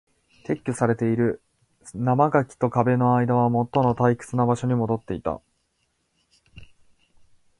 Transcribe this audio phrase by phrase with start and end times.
[0.47, 1.43] 撤去されている。
[1.93, 5.39] 生垣と壁の間はもとの退屈な場所に戻っていた。